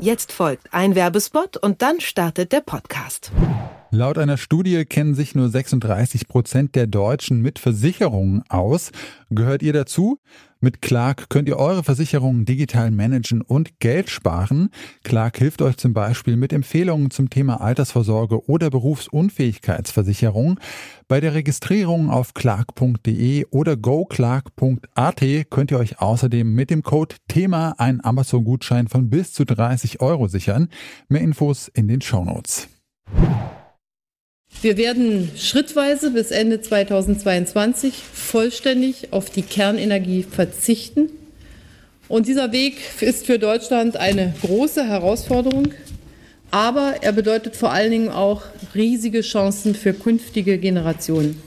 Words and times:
Jetzt 0.00 0.30
folgt 0.30 0.72
ein 0.72 0.94
Werbespot 0.94 1.56
und 1.56 1.82
dann 1.82 2.00
startet 2.00 2.52
der 2.52 2.60
Podcast. 2.60 3.32
Laut 3.90 4.16
einer 4.16 4.36
Studie 4.36 4.84
kennen 4.84 5.16
sich 5.16 5.34
nur 5.34 5.48
36 5.48 6.28
Prozent 6.28 6.76
der 6.76 6.86
Deutschen 6.86 7.40
mit 7.40 7.58
Versicherungen 7.58 8.44
aus. 8.48 8.92
Gehört 9.28 9.60
ihr 9.62 9.72
dazu? 9.72 10.20
Mit 10.60 10.82
Clark 10.82 11.28
könnt 11.28 11.48
ihr 11.48 11.56
eure 11.56 11.84
Versicherungen 11.84 12.44
digital 12.44 12.90
managen 12.90 13.42
und 13.42 13.78
Geld 13.78 14.10
sparen. 14.10 14.70
Clark 15.04 15.38
hilft 15.38 15.62
euch 15.62 15.76
zum 15.76 15.94
Beispiel 15.94 16.36
mit 16.36 16.52
Empfehlungen 16.52 17.12
zum 17.12 17.30
Thema 17.30 17.60
Altersvorsorge 17.60 18.48
oder 18.48 18.68
Berufsunfähigkeitsversicherung. 18.68 20.58
Bei 21.06 21.20
der 21.20 21.34
Registrierung 21.34 22.10
auf 22.10 22.34
clark.de 22.34 23.46
oder 23.50 23.76
goclark.at 23.76 25.20
könnt 25.50 25.70
ihr 25.70 25.78
euch 25.78 26.00
außerdem 26.00 26.52
mit 26.52 26.70
dem 26.70 26.82
Code 26.82 27.14
Thema 27.28 27.74
einen 27.78 28.04
Amazon-Gutschein 28.04 28.88
von 28.88 29.10
bis 29.10 29.32
zu 29.32 29.44
30 29.44 30.00
Euro 30.00 30.26
sichern. 30.26 30.68
Mehr 31.08 31.22
Infos 31.22 31.68
in 31.68 31.86
den 31.86 32.00
Show 32.00 32.24
Notes. 32.24 32.68
Wir 34.60 34.76
werden 34.76 35.30
schrittweise 35.36 36.10
bis 36.10 36.32
Ende 36.32 36.60
2022 36.60 37.94
vollständig 38.12 39.12
auf 39.12 39.30
die 39.30 39.42
Kernenergie 39.42 40.24
verzichten. 40.24 41.10
Und 42.08 42.26
dieser 42.26 42.50
Weg 42.50 42.78
ist 43.00 43.26
für 43.26 43.38
Deutschland 43.38 43.96
eine 43.96 44.34
große 44.40 44.84
Herausforderung, 44.84 45.74
aber 46.50 46.96
er 47.02 47.12
bedeutet 47.12 47.54
vor 47.54 47.70
allen 47.70 47.92
Dingen 47.92 48.08
auch 48.08 48.42
riesige 48.74 49.20
Chancen 49.20 49.76
für 49.76 49.92
künftige 49.92 50.58
Generationen. 50.58 51.40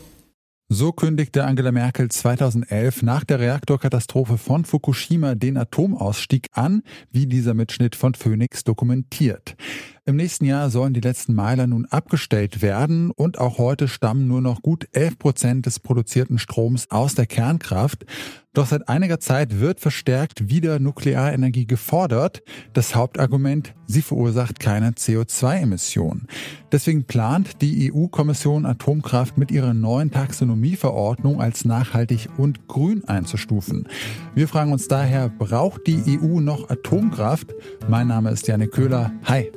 So 0.74 0.94
kündigte 0.94 1.44
Angela 1.44 1.74
Merkel 1.74 2.08
2011 2.08 3.02
nach 3.02 3.26
der 3.26 3.42
Reaktorkatastrophe 3.42 4.38
von 4.38 4.64
Fukushima 4.64 5.36
den 5.36 5.58
Atomausstieg 5.58 6.48
an, 6.54 6.84
wie 7.12 7.28
dieser 7.28 7.54
Mitschnitt 7.54 7.98
von 7.98 8.14
Phoenix 8.14 8.64
dokumentiert. 8.64 9.58
Im 10.04 10.16
nächsten 10.16 10.46
Jahr 10.46 10.72
sollen 10.72 10.96
die 10.96 11.00
letzten 11.00 11.36
Meiler 11.36 11.68
nun 11.68 11.86
abgestellt 11.86 12.64
werden 12.64 13.12
und 13.12 13.38
auch 13.38 13.60
heute 13.60 13.88
stammen 13.88 14.28
nur 14.28 14.42
noch 14.42 14.64
gut 14.64 14.88
11 14.94 15.20
Prozent 15.20 15.66
des 15.68 15.80
produzierten 15.80 16.40
Stroms 16.40 16.90
aus 16.90 17.14
der 17.14 17.28
Kernkraft. 17.28 18.06
Doch 18.54 18.66
seit 18.66 18.90
einiger 18.90 19.20
Zeit 19.20 19.60
wird 19.60 19.80
verstärkt 19.80 20.50
wieder 20.50 20.80
Nuklearenergie 20.80 21.68
gefordert. 21.68 22.42
Das 22.74 22.96
Hauptargument, 22.96 23.76
sie 23.86 24.02
verursacht 24.02 24.60
keine 24.60 24.90
CO2-Emissionen. 24.90 26.26
Deswegen 26.72 27.04
plant 27.04 27.62
die 27.62 27.94
EU-Kommission 27.94 28.66
Atomkraft 28.66 29.38
mit 29.38 29.52
ihrer 29.52 29.76
neuen 29.76 30.10
Taxonomieverordnung 30.10 31.40
als 31.40 31.64
nachhaltig 31.64 32.28
und 32.38 32.68
grün 32.68 33.04
einzustufen. 33.06 33.88
Wir 34.34 34.48
fragen 34.48 34.74
uns 34.74 34.88
daher, 34.88 35.30
braucht 35.30 35.86
die 35.86 36.20
EU 36.20 36.40
noch 36.40 36.72
Atomkraft? 36.72 37.54
Mein 37.88 38.08
Name 38.08 38.32
ist 38.32 38.48
Janik 38.48 38.72
Köhler. 38.72 39.12
Hi. 39.26 39.52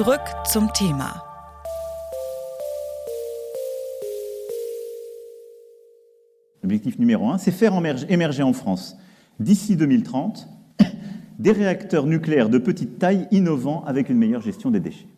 Zurück 0.00 0.22
zum 0.50 0.72
Thema. 0.72 1.22
L'objectif 6.62 6.98
numéro 6.98 7.28
un, 7.28 7.36
c'est 7.36 7.50
faire 7.50 7.74
émerger 8.08 8.42
en 8.42 8.54
France, 8.54 8.96
d'ici 9.40 9.76
2030, 9.76 10.48
des 11.38 11.52
réacteurs 11.52 12.06
nucléaires 12.06 12.48
de 12.48 12.56
petite 12.56 12.98
taille 12.98 13.28
innovants 13.30 13.84
avec 13.84 14.08
une 14.08 14.16
meilleure 14.16 14.40
gestion 14.40 14.70
des 14.70 14.80
déchets. 14.80 15.09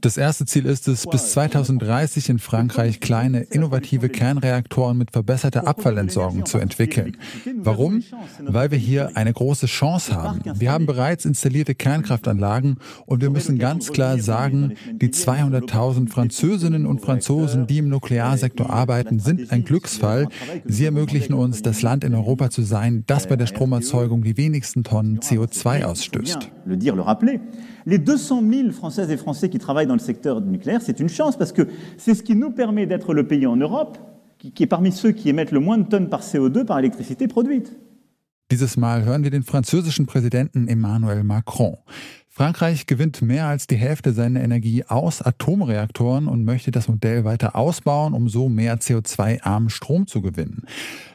Das 0.00 0.16
erste 0.16 0.46
Ziel 0.46 0.66
ist 0.66 0.88
es, 0.88 1.06
bis 1.06 1.30
2030 1.30 2.28
in 2.28 2.38
Frankreich 2.40 2.98
kleine, 2.98 3.42
innovative 3.42 4.08
Kernreaktoren 4.08 4.98
mit 4.98 5.12
verbesserter 5.12 5.68
Abfallentsorgung 5.68 6.44
zu 6.44 6.58
entwickeln. 6.58 7.16
Warum? 7.58 8.02
Weil 8.40 8.72
wir 8.72 8.78
hier 8.78 9.16
eine 9.16 9.32
große 9.32 9.66
Chance 9.66 10.16
haben. 10.16 10.40
Wir 10.58 10.72
haben 10.72 10.86
bereits 10.86 11.24
installierte 11.24 11.76
Kernkraftanlagen 11.76 12.78
und 13.06 13.22
wir 13.22 13.30
müssen 13.30 13.60
ganz 13.60 13.92
klar 13.92 14.18
sagen, 14.18 14.74
die 15.00 15.10
200.000 15.10 16.08
Französinnen 16.08 16.84
und 16.84 17.00
Franzosen, 17.00 17.68
die 17.68 17.78
im 17.78 17.88
Nuklearsektor 17.88 18.70
arbeiten, 18.70 19.20
sind 19.20 19.52
ein 19.52 19.64
Glücksfall. 19.64 20.26
Sie 20.64 20.84
ermöglichen 20.84 21.34
uns, 21.34 21.62
das 21.62 21.82
Land 21.82 22.02
in 22.02 22.16
Europa 22.16 22.50
zu 22.50 22.62
sein, 22.62 23.04
das 23.06 23.28
bei 23.28 23.36
der 23.36 23.46
Stromerzeugung 23.46 24.24
die 24.24 24.36
wenigsten 24.36 24.82
Tonnen 24.82 25.20
CO2 25.20 25.84
ausstößt. 25.84 26.50
Les 29.12 29.16
200 29.16 29.18
000 29.18 29.18
Françaises 29.18 29.18
et 29.18 29.18
Français 29.18 29.48
qui 29.50 29.58
travaillent 29.58 29.86
dans 29.86 29.94
le 29.94 30.00
secteur 30.00 30.40
nucléaire, 30.40 30.80
c'est 30.82 31.00
une 31.00 31.08
chance 31.08 31.36
parce 31.36 31.52
que 31.52 31.68
c'est 31.98 32.14
ce 32.14 32.22
qui 32.22 32.34
nous 32.34 32.50
permet 32.50 32.86
d'être 32.86 33.14
le 33.14 33.26
pays 33.26 33.46
en 33.46 33.56
Europe 33.56 33.98
qui, 34.38 34.52
qui 34.52 34.62
est 34.62 34.66
parmi 34.66 34.90
ceux 34.92 35.12
qui 35.12 35.28
émettent 35.28 35.52
le 35.52 35.60
moins 35.60 35.78
de 35.78 35.84
tonnes 35.84 36.08
par 36.08 36.22
CO2 36.22 36.64
par 36.64 36.78
électricité 36.78 37.28
produite. 37.28 37.76
Dieses 38.50 38.76
Mal 38.76 39.04
hören 39.06 39.22
wir 39.22 39.30
den 39.30 39.44
französischen 39.44 40.04
Präsidenten 40.04 40.68
Emmanuel 40.68 41.24
Macron. 41.24 41.78
Frankreich 42.34 42.86
gewinnt 42.86 43.20
mehr 43.20 43.46
als 43.46 43.66
die 43.66 43.76
Hälfte 43.76 44.14
seiner 44.14 44.42
Energie 44.42 44.86
aus 44.86 45.20
Atomreaktoren 45.20 46.28
und 46.28 46.46
möchte 46.46 46.70
das 46.70 46.88
Modell 46.88 47.24
weiter 47.24 47.54
ausbauen, 47.54 48.14
um 48.14 48.30
so 48.30 48.48
mehr 48.48 48.78
CO2-armen 48.80 49.68
Strom 49.68 50.06
zu 50.06 50.22
gewinnen. 50.22 50.62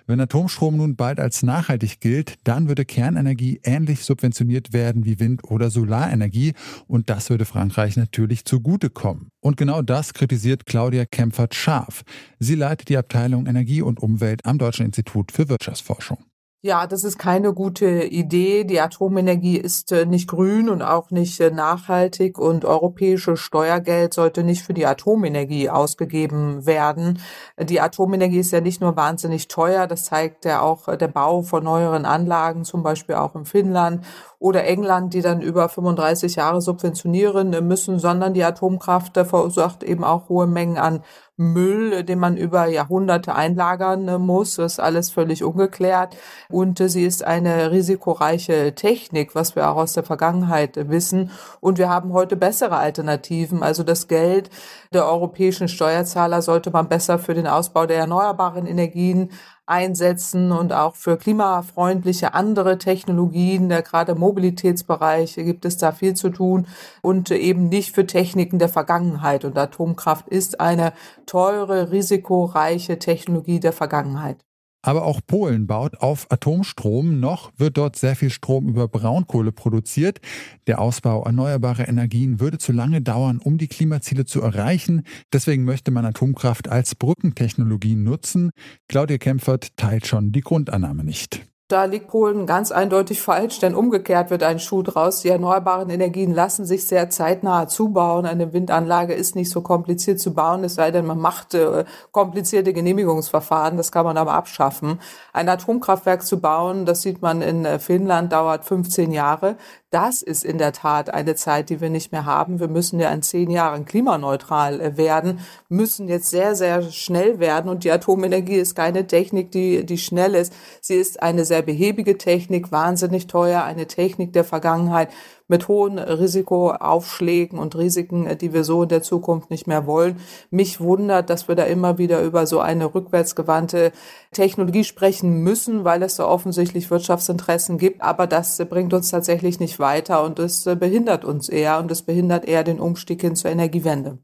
Wenn 0.05 0.19
Atomstrom 0.19 0.77
nun 0.77 0.95
bald 0.95 1.19
als 1.19 1.41
nachhaltig 1.41 2.01
gilt, 2.01 2.35
dann 2.43 2.67
würde 2.67 2.85
Kernenergie 2.85 3.59
ähnlich 3.63 4.03
subventioniert 4.03 4.73
werden 4.73 5.05
wie 5.05 5.19
Wind- 5.19 5.43
oder 5.43 5.71
Solarenergie 5.71 6.53
und 6.85 7.09
das 7.09 7.31
würde 7.31 7.45
Frankreich 7.45 7.97
natürlich 7.97 8.45
zugutekommen. 8.45 9.29
Und 9.39 9.57
genau 9.57 9.81
das 9.81 10.13
kritisiert 10.13 10.67
Claudia 10.67 11.05
Kempfert 11.05 11.55
scharf. 11.55 12.03
Sie 12.37 12.53
leitet 12.53 12.89
die 12.89 12.97
Abteilung 12.97 13.47
Energie 13.47 13.81
und 13.81 13.99
Umwelt 14.03 14.45
am 14.45 14.59
Deutschen 14.59 14.85
Institut 14.85 15.31
für 15.31 15.49
Wirtschaftsforschung. 15.49 16.26
Ja, 16.63 16.87
das 16.87 17.03
ist 17.03 17.19
keine 17.19 17.53
gute 17.53 18.03
Idee. 18.05 18.63
Die 18.63 18.81
Atomenergie 18.81 19.57
ist 19.57 19.91
äh, 19.91 20.07
nicht 20.07 20.27
grün 20.27 20.69
und 20.69 20.81
auch 20.81 21.11
nicht 21.11 21.39
äh, 21.39 21.51
nachhaltig 21.51 22.39
und 22.39 22.65
europäisches 22.65 23.39
Steuergeld 23.39 24.15
sollte 24.15 24.43
nicht 24.43 24.63
für 24.63 24.73
die 24.73 24.87
Atomenergie 24.87 25.69
ausgegeben 25.69 26.65
werden. 26.65 27.19
Die 27.59 27.79
Atomenergie 27.79 28.39
ist 28.39 28.51
ja 28.51 28.59
nicht 28.59 28.81
nur 28.81 28.95
wahnsinnig 28.95 29.47
teuer, 29.49 29.85
das 29.85 30.05
zeigt 30.05 30.45
ja 30.45 30.61
auch 30.61 30.87
äh, 30.87 30.97
der 30.97 31.09
Bau 31.09 31.43
von 31.43 31.63
neueren 31.63 32.05
Anlagen, 32.05 32.63
zum 32.63 32.81
Beispiel 32.81 33.15
auch 33.15 33.35
in 33.35 33.45
Finnland 33.45 34.03
oder 34.39 34.63
England, 34.65 35.13
die 35.13 35.21
dann 35.21 35.41
über 35.41 35.69
35 35.69 36.37
Jahre 36.37 36.61
subventionieren 36.61 37.51
müssen, 37.67 37.99
sondern 37.99 38.33
die 38.33 38.43
Atomkraft 38.43 39.13
verursacht 39.13 39.83
eben 39.83 40.03
auch 40.03 40.27
hohe 40.27 40.47
Mengen 40.47 40.77
an 40.79 41.03
Müll, 41.37 42.03
den 42.03 42.17
man 42.17 42.35
über 42.35 42.65
Jahrhunderte 42.65 43.35
einlagern 43.35 44.07
äh, 44.07 44.17
muss. 44.17 44.55
Das 44.55 44.73
ist 44.73 44.79
alles 44.79 45.11
völlig 45.11 45.43
ungeklärt. 45.43 46.17
Und 46.49 46.79
äh, 46.79 46.89
sie 46.89 47.05
ist 47.05 47.23
eine 47.23 47.71
risikoreiche 47.71 48.73
Technik, 48.73 49.35
was 49.35 49.55
wir 49.55 49.69
auch 49.69 49.75
aus 49.77 49.93
der 49.93 50.03
Vergangenheit 50.03 50.89
wissen. 50.89 51.31
Und 51.59 51.77
wir 51.77 51.89
haben 51.89 52.11
heute 52.11 52.35
bessere 52.35 52.77
Alternativen. 52.77 53.61
Also 53.61 53.83
das 53.83 54.07
Geld 54.07 54.49
der 54.93 55.05
europäischen 55.05 55.67
Steuerzahler 55.67 56.41
sollte 56.41 56.71
man 56.71 56.89
besser 56.89 57.19
für 57.19 57.35
den 57.35 57.47
Ausbau 57.47 57.85
der 57.85 57.97
erneuerbaren 57.97 58.65
Energien 58.65 59.29
einsetzen 59.67 60.51
und 60.51 60.73
auch 60.73 60.95
für 60.95 61.17
klimafreundliche 61.17 62.33
andere 62.33 62.77
Technologien, 62.77 63.69
der 63.69 63.81
gerade 63.81 64.15
Mobilitätsbereich 64.15 65.35
gibt 65.35 65.65
es 65.65 65.77
da 65.77 65.91
viel 65.91 66.15
zu 66.15 66.29
tun 66.29 66.67
und 67.01 67.31
eben 67.31 67.69
nicht 67.69 67.93
für 67.93 68.07
Techniken 68.07 68.59
der 68.59 68.69
Vergangenheit. 68.69 69.45
Und 69.45 69.57
Atomkraft 69.57 70.27
ist 70.29 70.59
eine 70.59 70.93
teure, 71.25 71.91
risikoreiche 71.91 72.97
Technologie 72.99 73.59
der 73.59 73.73
Vergangenheit. 73.73 74.37
Aber 74.81 75.05
auch 75.05 75.21
Polen 75.25 75.67
baut 75.67 75.97
auf 75.97 76.31
Atomstrom. 76.31 77.19
Noch 77.19 77.51
wird 77.57 77.77
dort 77.77 77.95
sehr 77.95 78.15
viel 78.15 78.29
Strom 78.29 78.69
über 78.69 78.87
Braunkohle 78.87 79.51
produziert. 79.51 80.19
Der 80.67 80.79
Ausbau 80.79 81.23
erneuerbarer 81.23 81.87
Energien 81.87 82.39
würde 82.39 82.57
zu 82.57 82.71
lange 82.71 83.01
dauern, 83.01 83.39
um 83.39 83.57
die 83.57 83.67
Klimaziele 83.67 84.25
zu 84.25 84.41
erreichen. 84.41 85.03
Deswegen 85.33 85.65
möchte 85.65 85.91
man 85.91 86.05
Atomkraft 86.05 86.69
als 86.69 86.95
Brückentechnologie 86.95 87.95
nutzen. 87.95 88.51
Claudia 88.87 89.17
Kempfert 89.17 89.75
teilt 89.75 90.07
schon 90.07 90.31
die 90.31 90.41
Grundannahme 90.41 91.03
nicht. 91.03 91.45
Da 91.69 91.83
liegt 91.83 92.07
Polen 92.07 92.45
ganz 92.45 92.71
eindeutig 92.71 93.21
falsch, 93.21 93.59
denn 93.59 93.75
umgekehrt 93.75 94.29
wird 94.29 94.41
ein 94.41 94.57
Schuh 94.57 94.83
draus. 94.83 95.19
Die 95.19 95.27
erneuerbaren 95.27 95.89
Energien 95.89 96.33
lassen 96.33 96.65
sich 96.65 96.87
sehr 96.87 97.09
zeitnah 97.09 97.67
zubauen. 97.67 98.25
Eine 98.25 98.53
Windanlage 98.53 99.13
ist 99.13 99.35
nicht 99.35 99.49
so 99.49 99.59
kompliziert 99.59 100.21
zu 100.21 100.33
bauen, 100.33 100.63
es 100.63 100.75
sei 100.75 100.91
denn, 100.91 101.05
man 101.05 101.19
macht 101.19 101.55
äh, 101.55 101.83
komplizierte 102.13 102.71
Genehmigungsverfahren. 102.71 103.75
Das 103.75 103.91
kann 103.91 104.05
man 104.05 104.15
aber 104.15 104.31
abschaffen. 104.31 105.01
Ein 105.33 105.49
Atomkraftwerk 105.49 106.23
zu 106.23 106.39
bauen, 106.39 106.85
das 106.85 107.01
sieht 107.01 107.21
man 107.21 107.41
in 107.41 107.65
äh, 107.65 107.79
Finnland, 107.79 108.31
dauert 108.31 108.63
15 108.63 109.11
Jahre. 109.11 109.57
Das 109.89 110.21
ist 110.21 110.43
in 110.43 110.57
der 110.57 110.73
Tat 110.73 111.09
eine 111.13 111.35
Zeit, 111.35 111.69
die 111.69 111.79
wir 111.79 111.89
nicht 111.89 112.11
mehr 112.11 112.25
haben. 112.25 112.59
Wir 112.59 112.67
müssen 112.67 112.99
ja 112.99 113.09
in 113.09 113.21
zehn 113.21 113.49
Jahren 113.49 113.85
klimaneutral 113.85 114.81
äh, 114.81 114.97
werden, 114.97 115.39
müssen 115.69 116.09
jetzt 116.09 116.29
sehr, 116.29 116.55
sehr 116.55 116.81
schnell 116.81 117.39
werden. 117.39 117.69
Und 117.69 117.85
die 117.85 117.91
Atomenergie 117.91 118.55
ist 118.55 118.75
keine 118.75 119.07
Technik, 119.07 119.51
die, 119.51 119.85
die 119.85 119.97
schnell 119.97 120.35
ist. 120.35 120.53
Sie 120.81 120.95
ist 120.95 121.21
eine 121.23 121.45
sehr 121.45 121.56
sehr 121.57 121.63
behäbige 121.63 122.19
Technik, 122.19 122.71
wahnsinnig 122.71 123.25
teuer, 123.25 123.63
eine 123.63 123.87
Technik 123.87 124.31
der 124.31 124.43
Vergangenheit 124.43 125.09
mit 125.47 125.67
hohen 125.67 125.97
Risikoaufschlägen 125.97 127.57
und 127.57 127.75
Risiken, 127.75 128.37
die 128.37 128.53
wir 128.53 128.63
so 128.63 128.83
in 128.83 128.89
der 128.89 129.01
Zukunft 129.01 129.49
nicht 129.49 129.65
mehr 129.65 129.87
wollen. 129.87 130.17
Mich 130.51 130.79
wundert, 130.79 131.31
dass 131.31 131.47
wir 131.47 131.55
da 131.55 131.63
immer 131.63 131.97
wieder 131.97 132.21
über 132.21 132.45
so 132.45 132.59
eine 132.59 132.93
rückwärtsgewandte 132.93 133.91
Technologie 134.33 134.83
sprechen 134.83 135.41
müssen, 135.41 135.83
weil 135.83 136.03
es 136.03 136.17
da 136.17 136.27
offensichtlich 136.27 136.91
Wirtschaftsinteressen 136.91 137.79
gibt. 137.79 138.03
Aber 138.03 138.27
das 138.27 138.57
bringt 138.69 138.93
uns 138.93 139.09
tatsächlich 139.09 139.59
nicht 139.59 139.79
weiter 139.79 140.23
und 140.23 140.37
es 140.37 140.65
behindert 140.65 141.25
uns 141.25 141.49
eher 141.49 141.79
und 141.79 141.89
es 141.89 142.03
behindert 142.03 142.45
eher 142.45 142.63
den 142.63 142.79
Umstieg 142.79 143.21
hin 143.21 143.35
zur 143.35 143.49
Energiewende. 143.49 144.19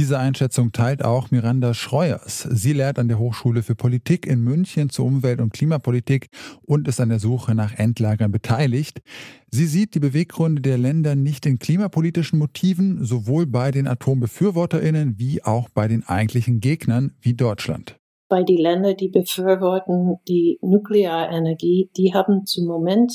Diese 0.00 0.18
Einschätzung 0.18 0.72
teilt 0.72 1.04
auch 1.04 1.30
Miranda 1.30 1.74
Schreuers. 1.74 2.48
Sie 2.50 2.72
lehrt 2.72 2.98
an 2.98 3.08
der 3.08 3.18
Hochschule 3.18 3.62
für 3.62 3.74
Politik 3.74 4.26
in 4.26 4.40
München 4.40 4.88
zur 4.88 5.04
Umwelt- 5.04 5.42
und 5.42 5.52
Klimapolitik 5.52 6.30
und 6.62 6.88
ist 6.88 7.02
an 7.02 7.10
der 7.10 7.18
Suche 7.18 7.54
nach 7.54 7.78
Endlagern 7.78 8.32
beteiligt. 8.32 9.02
Sie 9.50 9.66
sieht 9.66 9.94
die 9.94 10.00
Beweggründe 10.00 10.62
der 10.62 10.78
Länder 10.78 11.16
nicht 11.16 11.44
in 11.44 11.58
klimapolitischen 11.58 12.38
Motiven, 12.38 13.04
sowohl 13.04 13.44
bei 13.44 13.72
den 13.72 13.86
Atombefürworterinnen 13.86 15.18
wie 15.18 15.44
auch 15.44 15.68
bei 15.68 15.86
den 15.86 16.02
eigentlichen 16.08 16.60
Gegnern 16.60 17.12
wie 17.20 17.34
Deutschland 17.34 18.00
bei 18.30 18.44
die 18.44 18.56
Länder, 18.56 18.94
die 18.94 19.08
befürworten 19.08 20.20
die 20.28 20.60
Nuklearenergie, 20.62 21.90
die 21.96 22.14
haben 22.14 22.46
zum 22.46 22.64
Moment 22.64 23.12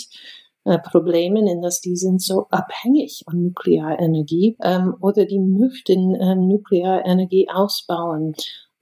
äh, 0.66 0.80
Problemen, 0.80 1.48
in 1.48 1.62
dass 1.62 1.80
die 1.80 1.96
sind 1.96 2.22
so 2.22 2.48
abhängig 2.50 3.24
von 3.24 3.44
Nuklearenergie 3.44 4.58
ähm, 4.64 4.96
oder 5.00 5.26
die 5.26 5.40
möchten 5.40 6.16
ähm, 6.20 6.48
Nuklearenergie 6.48 7.50
ausbauen. 7.54 8.34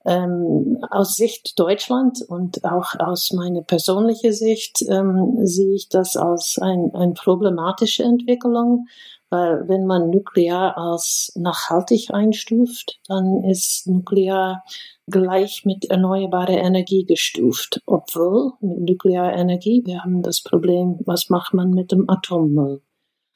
Ähm, 0.05 0.79
aus 0.91 1.15
Sicht 1.15 1.57
Deutschland 1.57 2.19
und 2.27 2.65
auch 2.65 2.99
aus 2.99 3.31
meiner 3.31 3.61
persönlichen 3.61 4.33
Sicht 4.33 4.81
ähm, 4.89 5.37
sehe 5.43 5.75
ich 5.75 5.87
das 5.87 6.17
als 6.17 6.57
ein, 6.61 6.91
eine 6.93 7.13
problematische 7.13 8.03
Entwicklung, 8.03 8.87
weil 9.33 9.67
wenn 9.67 9.87
man 9.87 10.11
Nuklear 10.11 10.77
als 10.77 11.31
nachhaltig 11.35 12.13
einstuft, 12.13 12.99
dann 13.07 13.43
ist 13.43 13.87
Nuklear 13.87 14.63
gleich 15.07 15.65
mit 15.65 15.85
erneuerbarer 15.89 16.59
Energie 16.59 17.03
gestuft. 17.03 17.81
Obwohl 17.87 18.51
mit 18.61 18.89
Nuklearenergie, 18.89 19.81
wir 19.85 20.03
haben 20.03 20.21
das 20.21 20.43
Problem, 20.43 20.99
was 21.05 21.29
macht 21.29 21.55
man 21.55 21.71
mit 21.71 21.91
dem 21.91 22.07
Atommüll? 22.07 22.83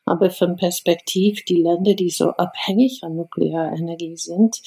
Aber 0.06 0.30
vom 0.30 0.56
Perspektiv, 0.56 1.44
die 1.46 1.64
Länder, 1.64 1.96
die 1.96 2.12
so 2.12 2.30
abhängig 2.30 3.02
an 3.02 3.16
Nuklearenergie 3.16 4.18
sind, 4.18 4.62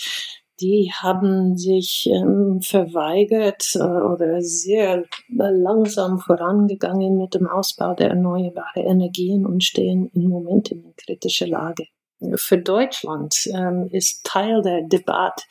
die 0.61 0.93
haben 0.93 1.57
sich 1.57 2.09
ähm, 2.11 2.61
verweigert 2.63 3.75
äh, 3.75 3.79
oder 3.79 4.41
sehr 4.41 5.05
langsam 5.29 6.19
vorangegangen 6.19 7.17
mit 7.17 7.35
dem 7.35 7.47
Ausbau 7.47 7.95
der 7.95 8.11
erneuerbaren 8.11 8.85
Energien 8.85 9.47
und 9.47 9.65
stehen 9.65 10.11
im 10.15 10.29
Moment 10.29 10.71
in 10.71 10.95
kritischer 10.97 11.47
Lage. 11.47 11.87
Für 12.35 12.59
Deutschland 12.59 13.35
ähm, 13.55 13.89
ist 13.91 14.25
Teil 14.25 14.61
der 14.63 14.83
Debatte 14.83 15.43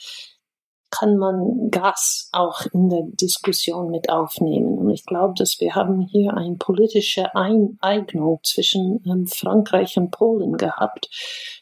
kann 0.91 1.17
man 1.17 1.69
Gas 1.69 2.29
auch 2.31 2.61
in 2.73 2.89
der 2.89 3.03
Diskussion 3.03 3.91
mit 3.91 4.09
aufnehmen. 4.09 4.77
Und 4.77 4.89
ich 4.89 5.05
glaube, 5.05 5.33
dass 5.37 5.59
wir 5.59 5.75
haben 5.75 6.01
hier 6.01 6.33
eine 6.35 6.55
politische 6.55 7.35
Eignung 7.35 8.39
zwischen 8.43 9.03
ähm, 9.05 9.27
Frankreich 9.27 9.97
und 9.97 10.11
Polen 10.11 10.57
gehabt, 10.57 11.09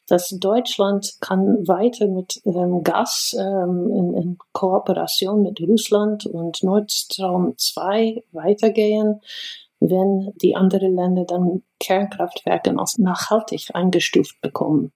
dass 0.08 0.30
Deutschland 0.30 1.18
kann 1.20 1.68
weiter 1.68 2.08
mit 2.08 2.42
ähm, 2.46 2.84
Gas 2.84 3.36
ähm, 3.38 3.90
in, 3.92 4.14
in, 4.14 4.38
Kooperation 4.54 5.42
mit 5.42 5.60
Russland 5.62 6.26
und 6.26 6.64
Nord 6.64 6.92
Stream 6.92 7.54
2 7.58 8.24
weitergehen, 8.32 9.22
wenn 9.80 10.34
die 10.42 10.56
anderen 10.56 10.96
Länder 10.96 11.26
dann 11.26 11.64
Kernkraftwerke 11.80 12.74
als 12.78 12.98
nachhaltig 12.98 13.70
eingestuft 13.74 14.40
bekommen. 14.42 14.94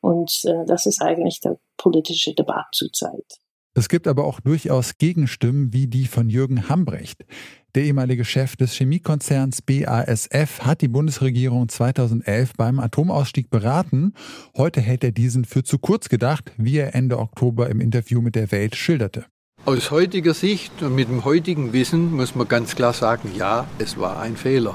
Und 0.00 0.44
äh, 0.44 0.64
das 0.66 0.86
ist 0.86 1.02
eigentlich 1.02 1.40
der 1.40 1.58
politische 1.76 2.34
Debatte 2.34 2.70
zurzeit. 2.72 3.40
Es 3.78 3.90
gibt 3.90 4.08
aber 4.08 4.24
auch 4.24 4.40
durchaus 4.40 4.96
Gegenstimmen 4.96 5.70
wie 5.74 5.86
die 5.86 6.06
von 6.06 6.30
Jürgen 6.30 6.70
Hambrecht. 6.70 7.26
Der 7.74 7.82
ehemalige 7.82 8.24
Chef 8.24 8.56
des 8.56 8.72
Chemiekonzerns 8.72 9.60
BASF 9.60 10.60
hat 10.62 10.80
die 10.80 10.88
Bundesregierung 10.88 11.68
2011 11.68 12.54
beim 12.56 12.80
Atomausstieg 12.80 13.50
beraten. 13.50 14.14
Heute 14.56 14.80
hält 14.80 15.04
er 15.04 15.12
diesen 15.12 15.44
für 15.44 15.62
zu 15.62 15.78
kurz 15.78 16.08
gedacht, 16.08 16.52
wie 16.56 16.78
er 16.78 16.94
Ende 16.94 17.18
Oktober 17.18 17.68
im 17.68 17.82
Interview 17.82 18.22
mit 18.22 18.34
der 18.34 18.50
Welt 18.50 18.76
schilderte. 18.76 19.26
Aus 19.66 19.90
heutiger 19.90 20.32
Sicht 20.32 20.82
und 20.82 20.94
mit 20.94 21.10
dem 21.10 21.26
heutigen 21.26 21.74
Wissen 21.74 22.14
muss 22.14 22.34
man 22.34 22.48
ganz 22.48 22.76
klar 22.76 22.94
sagen, 22.94 23.30
ja, 23.36 23.66
es 23.78 23.98
war 23.98 24.20
ein 24.20 24.38
Fehler. 24.38 24.74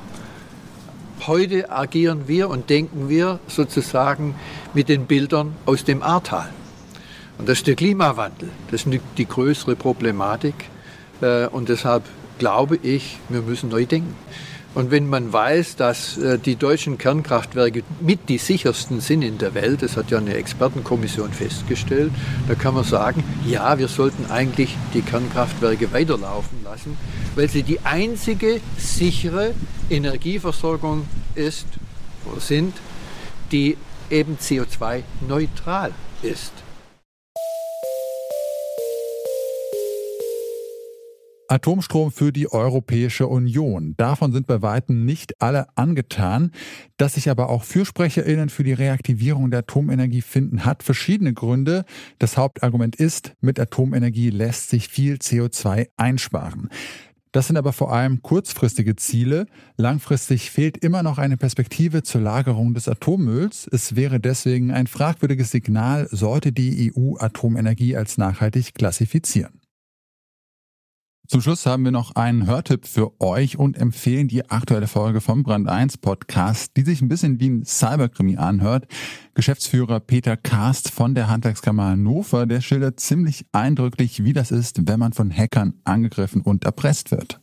Heute 1.26 1.72
agieren 1.72 2.28
wir 2.28 2.50
und 2.50 2.70
denken 2.70 3.10
wir 3.10 3.40
sozusagen 3.48 4.36
mit 4.76 4.90
den 4.90 5.08
Bildern 5.08 5.56
aus 5.66 5.86
dem 5.86 6.04
Ahrtal. 6.04 6.52
Und 7.42 7.50
das 7.50 7.58
ist 7.58 7.66
der 7.66 7.74
Klimawandel. 7.74 8.50
Das 8.70 8.86
ist 8.86 9.02
die 9.18 9.28
größere 9.28 9.76
Problematik. 9.76 10.54
Äh, 11.22 11.48
und 11.48 11.70
deshalb 11.70 12.04
glaube 12.38 12.78
ich, 12.84 13.18
wir 13.30 13.42
müssen 13.42 13.70
neu 13.70 13.88
denken. 13.88 14.16
Und 14.76 14.92
wenn 14.92 15.10
man 15.10 15.34
weiß, 15.34 15.76
dass 15.76 16.20
äh, 16.20 16.38
die 16.38 16.56
deutschen 16.56 17.00
Kernkraftwerke 17.00 17.82
mit 18.00 18.30
die 18.30 18.38
sichersten 18.38 19.02
sind 19.02 19.24
in 19.24 19.40
der 19.40 19.56
Welt, 19.56 19.82
das 19.82 19.98
hat 19.98 20.12
ja 20.12 20.20
eine 20.20 20.36
Expertenkommission 20.36 21.34
festgestellt, 21.34 22.12
da 22.48 22.54
kann 22.54 22.76
man 22.76 22.84
sagen, 22.84 23.24
ja, 23.48 23.80
wir 23.80 23.88
sollten 23.88 24.30
eigentlich 24.30 24.78
die 24.94 25.02
Kernkraftwerke 25.02 25.92
weiterlaufen 25.92 26.64
lassen, 26.64 26.96
weil 27.34 27.50
sie 27.50 27.64
die 27.64 27.80
einzige 27.80 28.62
sichere 28.78 29.56
Energieversorgung 29.90 31.08
ist 31.34 31.66
sind, 32.38 32.76
die 33.52 33.78
eben 34.12 34.38
CO2-neutral 34.38 35.92
ist. 36.22 36.54
Atomstrom 41.52 42.14
für 42.14 42.32
die 42.32 42.50
Europäische 42.50 43.28
Union. 43.28 43.94
Davon 43.98 44.32
sind 44.32 44.48
bei 44.48 44.62
weitem 44.62 45.04
nicht 45.04 45.42
alle 45.42 45.68
angetan. 45.76 46.52
Dass 46.96 47.16
sich 47.16 47.30
aber 47.30 47.50
auch 47.50 47.66
FürsprecherInnen 47.66 48.48
für 48.48 48.64
die 48.64 48.72
Reaktivierung 48.72 49.52
der 49.52 49.60
Atomenergie 49.60 50.22
finden, 50.22 50.64
hat 50.64 50.82
verschiedene 50.82 51.34
Gründe. 51.34 51.84
Das 52.20 52.38
Hauptargument 52.38 52.96
ist, 52.96 53.34
mit 53.42 53.60
Atomenergie 53.60 54.30
lässt 54.30 54.70
sich 54.70 54.88
viel 54.88 55.16
CO2 55.16 55.90
einsparen. 55.98 56.70
Das 57.34 57.48
sind 57.48 57.58
aber 57.58 57.74
vor 57.74 57.94
allem 57.94 58.22
kurzfristige 58.22 58.96
Ziele. 58.96 59.46
Langfristig 59.76 60.52
fehlt 60.52 60.78
immer 60.78 61.04
noch 61.04 61.18
eine 61.18 61.36
Perspektive 61.36 62.04
zur 62.04 62.22
Lagerung 62.22 62.74
des 62.74 62.88
Atommülls. 62.88 63.68
Es 63.70 63.98
wäre 63.98 64.22
deswegen 64.22 64.72
ein 64.72 64.88
fragwürdiges 64.88 65.52
Signal, 65.52 66.08
sollte 66.12 66.54
die 66.54 66.94
EU 66.96 67.16
Atomenergie 67.18 67.98
als 67.98 68.18
nachhaltig 68.18 68.74
klassifizieren. 68.74 69.61
Zum 71.28 71.40
Schluss 71.40 71.66
haben 71.66 71.86
wir 71.86 71.92
noch 71.92 72.16
einen 72.16 72.46
Hörtipp 72.46 72.86
für 72.86 73.22
euch 73.22 73.58
und 73.58 73.78
empfehlen 73.78 74.28
die 74.28 74.50
aktuelle 74.50 74.88
Folge 74.88 75.22
vom 75.22 75.44
Brand 75.44 75.70
1 75.70 76.00
Podcast, 76.00 76.76
die 76.76 76.82
sich 76.82 77.02
ein 77.02 77.08
bisschen 77.08 77.40
wie 77.40 77.50
ein 77.50 77.64
Cyberkrimi 77.64 78.36
anhört. 78.36 78.86
Geschäftsführer 79.34 80.02
Peter 80.02 80.36
Karst 80.36 80.92
von 80.92 81.16
der 81.16 81.30
Handwerkskammer 81.30 81.86
Hannover, 81.92 82.46
der 82.46 82.60
schildert 82.60 83.00
ziemlich 83.00 83.46
eindrücklich, 83.54 84.26
wie 84.26 84.34
das 84.34 84.52
ist, 84.52 84.88
wenn 84.88 85.00
man 85.00 85.14
von 85.14 85.32
Hackern 85.32 85.76
angegriffen 85.86 86.42
und 86.42 86.66
erpresst 86.66 87.12
wird. 87.12 87.40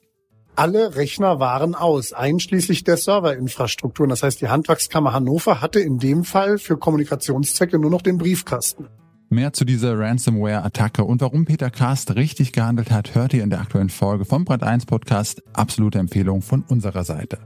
Alle 0.55 0.97
Rechner 0.97 1.39
waren 1.39 1.77
aus, 1.77 2.13
einschließlich 2.13 2.83
der 2.83 2.97
Serverinfrastrukturen. 2.97 4.11
Das 4.11 4.25
heißt, 4.25 4.41
die 4.41 4.49
Handwerkskammer 4.49 5.13
Hannover 5.13 5.61
hatte 5.61 5.79
in 5.79 5.99
dem 5.99 6.25
Fall 6.25 6.59
für 6.59 6.77
Kommunikationszwecke 6.77 7.79
nur 7.79 7.93
noch 7.93 8.03
den 8.03 8.19
Briefkasten. 8.19 8.89
Mehr 9.31 9.53
zu 9.53 9.67
dieser 9.67 9.99
Ransomware-Attacke 9.99 11.05
und 11.05 11.21
warum 11.21 11.45
Peter 11.45 11.69
Kast 11.69 12.15
richtig 12.15 12.53
gehandelt 12.53 12.91
hat, 12.91 13.15
hört 13.15 13.35
ihr 13.35 13.43
in 13.43 13.51
der 13.51 13.61
aktuellen 13.61 13.91
Folge 13.91 14.25
vom 14.25 14.47
Brand 14.47 14.63
1 14.63 14.87
Podcast. 14.87 15.43
Absolute 15.53 15.99
Empfehlung 15.99 16.41
von 16.41 16.63
unserer 16.63 17.05
Seite. 17.05 17.39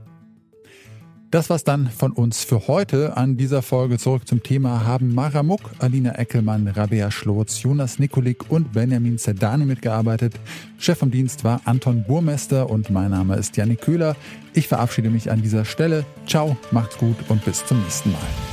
Das 1.29 1.49
war's 1.49 1.65
dann 1.65 1.89
von 1.89 2.13
uns 2.13 2.45
für 2.45 2.67
heute. 2.67 3.17
An 3.17 3.35
dieser 3.35 3.61
Folge 3.61 3.97
zurück 3.97 4.27
zum 4.27 4.43
Thema 4.43 4.85
haben 4.85 5.13
Mara 5.13 5.43
Muck, 5.43 5.71
Alina 5.79 6.17
Eckelmann, 6.17 6.69
Rabea 6.69 7.11
Schlotz, 7.11 7.61
Jonas 7.63 7.99
Nikolik 7.99 8.49
und 8.49 8.71
Benjamin 8.71 9.17
Zerdani 9.17 9.65
mitgearbeitet. 9.65 10.35
Chef 10.77 10.99
vom 10.99 11.11
Dienst 11.11 11.43
war 11.43 11.59
Anton 11.65 12.05
Burmester 12.07 12.69
und 12.69 12.91
mein 12.91 13.11
Name 13.11 13.35
ist 13.35 13.57
Janik 13.57 13.81
Köhler. 13.81 14.15
Ich 14.53 14.69
verabschiede 14.69 15.09
mich 15.09 15.31
an 15.31 15.41
dieser 15.41 15.65
Stelle. 15.65 16.05
Ciao, 16.27 16.55
macht's 16.71 16.97
gut 16.97 17.17
und 17.27 17.43
bis 17.43 17.65
zum 17.65 17.81
nächsten 17.81 18.11
Mal. 18.11 18.52